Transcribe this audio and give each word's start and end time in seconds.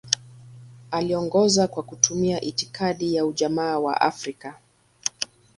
Aliongoza 0.91 1.67
kwa 1.67 1.83
kutumia 1.83 2.41
itikadi 2.41 3.15
ya 3.15 3.25
Ujamaa 3.25 3.79
wa 3.79 4.01
Afrika. 4.01 4.57